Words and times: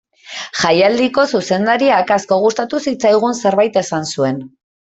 Jaialdiko 0.61 1.25
zuzendariak 1.39 2.15
asko 2.17 2.41
gustatu 2.47 2.81
zitzaigun 2.89 3.39
zerbait 3.45 3.81
esan 3.87 4.13
zuen. 4.17 4.45